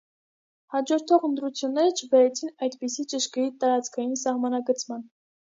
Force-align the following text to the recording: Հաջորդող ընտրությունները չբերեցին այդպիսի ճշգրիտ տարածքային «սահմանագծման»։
Հաջորդող 0.75 1.27
ընտրությունները 1.27 1.93
չբերեցին 1.99 2.53
այդպիսի 2.69 3.07
ճշգրիտ 3.13 3.63
տարածքային 3.65 4.17
«սահմանագծման»։ 4.23 5.07